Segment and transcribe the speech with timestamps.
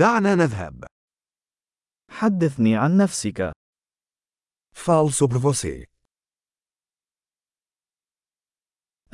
[0.00, 0.84] دعنا نذهب.
[2.10, 3.52] حدثني عن نفسك.
[4.74, 5.86] Fale sobre você.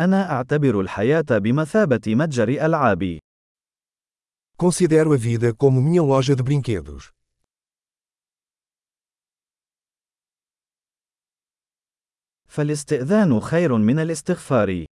[0.00, 3.18] أنا أعتبر الحياة بمثابة متجر ألعاب.
[4.56, 7.10] Considero a vida como minha loja de brinquedos.
[12.48, 14.86] فالاستئذان خير من الاستغفار.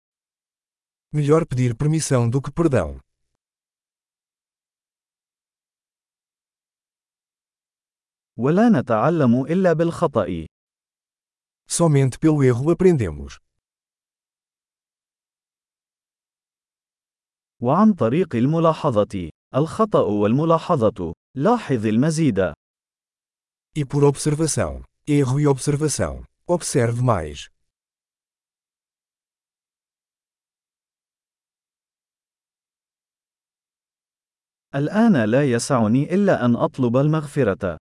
[1.13, 3.10] Melhor pedir permissão do que perdão.
[8.39, 10.45] ولا نتعلم إلا بالخطأ.
[11.67, 13.37] Somente pelo erro aprendemos.
[17.61, 19.29] وعن طريق الملاحظة.
[19.55, 21.13] الخطأ والملاحظة.
[21.35, 22.53] لاحظ المزيد.
[23.77, 24.83] E por observação.
[25.07, 26.25] Erro e observação.
[26.47, 27.49] Observe mais.
[34.75, 37.77] الآن لا يسعني إلا أن أطلب المغفرة.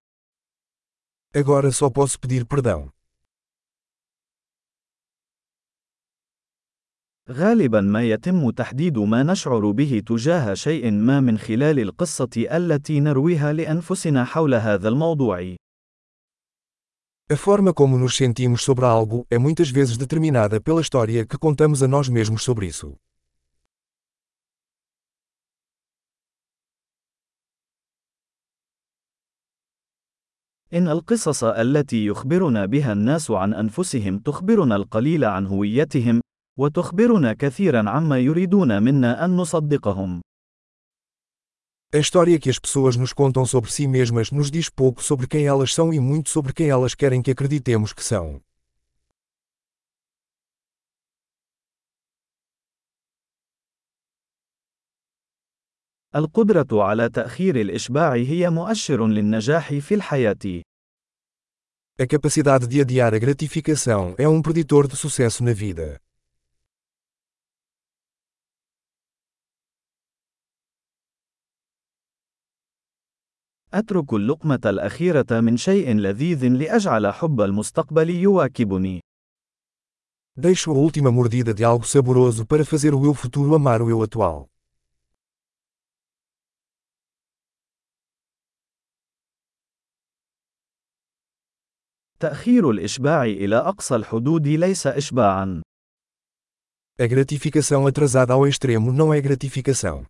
[1.33, 2.91] Agora só posso pedir perdão.
[7.29, 13.53] غالبا ما يتم تحديد ما نشعر به تجاه شيء ما من خلال القصة التي نرويها
[13.53, 15.55] لأنفسنا حول هذا الموضوع.
[17.27, 21.81] A forma como nos sentimos sobre algo é muitas vezes determinada pela história que contamos
[21.81, 22.95] a nós mesmos sobre isso.
[30.74, 36.20] إن القصص التي يخبرنا بها الناس عن أنفسهم تخبرنا القليل عن هويتهم،
[36.58, 40.20] وتخبرنا كثيرا عما يريدون منا أن نصدقهم.
[41.92, 45.44] A história que as pessoas nos contam sobre si mesmas nos diz pouco sobre quem
[45.46, 48.40] elas são e muito sobre quem elas querem que acreditemos que são.
[56.16, 60.62] القدرة على تأخير الإشباع هي مؤشر للنجاح في الحياة.
[62.02, 66.00] A capacidade de adiar a gratificação é um preditor de sucesso na vida.
[73.74, 79.00] أترك اللقمة الأخيرة من شيء لذيذ لأجعل حب المستقبل يواكبني.
[80.36, 84.02] Deixo a última mordida de algo saboroso para fazer o eu futuro amar o eu
[84.02, 84.48] atual.
[92.20, 95.62] تأخير الإشباع إلى أقصى الحدود ليس إشباعًا.
[97.00, 100.06] A gratificação atrasada ao extremo não é gratificação.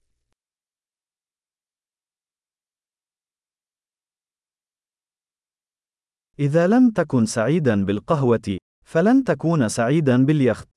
[6.39, 10.69] إذا لم تكن سعيدًا بالقهوة، فلن تكون سعيدًا باليخت.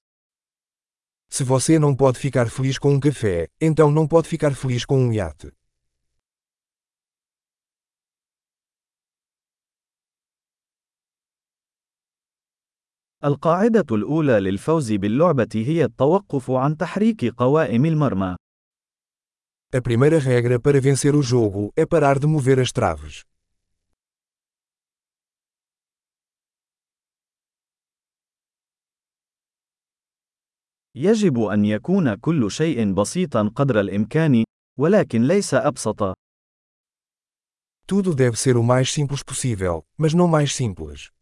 [1.30, 5.00] Se você não pode ficar feliz com um café, então não pode ficar feliz com
[5.00, 5.52] um iate.
[13.26, 18.36] القاعدة الأولى للفوز باللعبة هي التوقف عن تحريك قوائم المرمى.
[19.76, 23.24] A primeira regra para vencer o jogo é parar de mover as traves.
[30.96, 34.44] يجب أن يكون كل شيء بسيطا قدر الإمكان،
[34.80, 36.14] ولكن ليس أبسط.
[37.88, 41.13] Tudo deve ser o mais simples possível, mas não mais simples.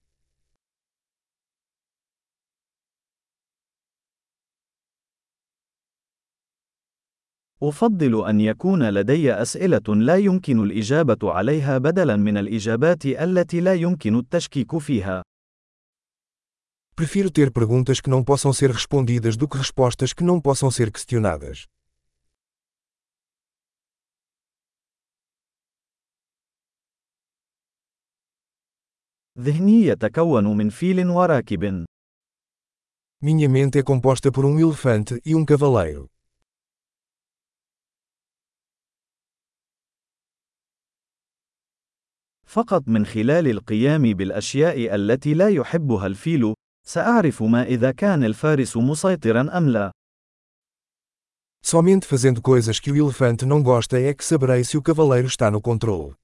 [7.63, 14.15] أفضل أن يكون لدي أسئلة لا يمكن الإجابة عليها بدلاً من الإجابات التي لا يمكن
[14.15, 15.23] التشكيك فيها.
[16.95, 20.91] Prefiro ter perguntas que não possam ser respondidas do que respostas que não possam ser
[20.91, 21.65] questionadas.
[29.39, 31.85] ذهني يتكون من فيل وراكب.
[33.23, 36.09] Minha mente é composta por um elefante e um cavaleiro.
[42.51, 46.53] فقط من خلال القيام بالأشياء التي لا يحبها الفيل،
[46.87, 49.91] سأعرف ما إذا كان الفارس مسيطرا أم لا.
[51.63, 55.49] Somente fazendo coisas que o elefante não gosta é que saberei se o cavaleiro está
[55.49, 56.15] no controle.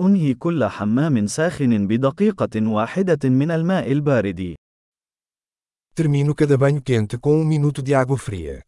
[0.00, 4.56] أنهي كل حمام ساخن بدقيقة واحدة من الماء البارد.
[5.93, 8.63] Termino cada banho quente com um minuto de água fria.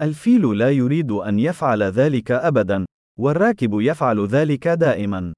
[0.00, 2.84] الفيل لا يريد أن يفعل ذلك أبدا،
[3.18, 5.32] والراكب يفعل ذلك دائما.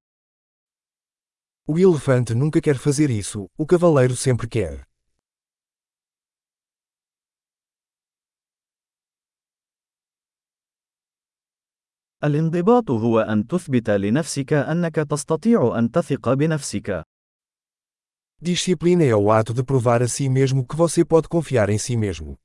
[1.69, 4.87] O elefante nunca quer fazer isso, o cavaleiro sempre quer.
[12.24, 17.02] الانضباط هو أن تثبت لنفسك أنك تستطيع أن تثق بنفسك.
[18.40, 21.96] Disciplina é o ato de provar a si mesmo que você pode confiar em si
[21.96, 22.36] mesmo.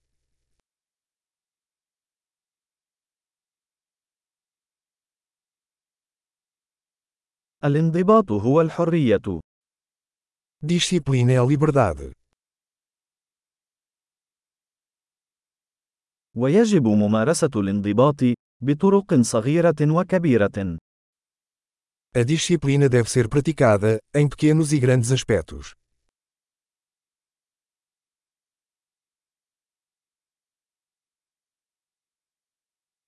[7.64, 9.42] الانضباط هو الحرية.
[10.64, 12.12] Disciplina é a liberdade.
[16.36, 18.16] ويجب ممارسة الانضباط
[18.63, 20.79] بطرق صغيرة وكبيرة.
[22.15, 25.75] A disciplina deve ser praticada, em pequenos e grandes aspectos.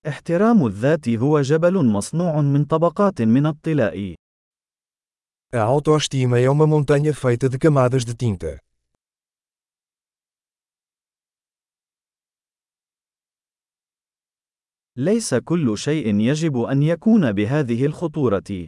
[0.07, 4.15] احترام الذات هو جبل مصنوع من طبقات من الطلاء.
[5.53, 8.59] A autoestima é uma montanha feita de camadas de tinta.
[15.00, 18.66] ليس كل شيء يجب أن يكون بهذه الخطورة.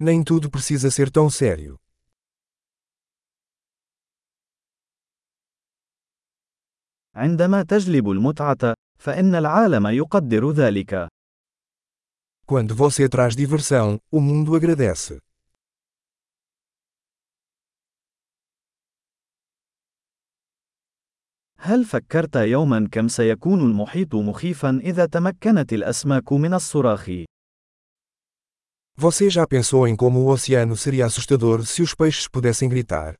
[0.00, 1.76] Nem tudo precisa ser tão sério.
[7.14, 11.08] عندما تجلب المتعة، فإن العالم يقدر ذلك.
[12.46, 15.18] Quando você traz diversão, o mundo agradece.
[21.66, 27.10] هل فكرت يوما كم سيكون المحيط مخيفا إذا تمكنت الأسماك من الصراخ؟
[28.98, 33.14] Você já pensou em como o oceano seria assustador se os peixes pudessem gritar?